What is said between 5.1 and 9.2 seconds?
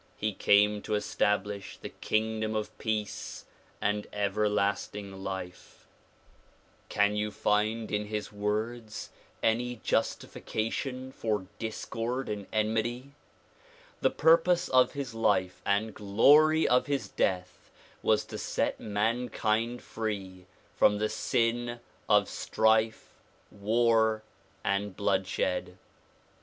life. Can you find in his words